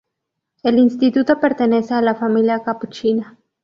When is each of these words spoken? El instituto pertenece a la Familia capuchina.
El 0.63 0.79
instituto 0.79 1.39
pertenece 1.39 1.93
a 1.93 2.01
la 2.01 2.15
Familia 2.15 2.63
capuchina. 2.63 3.37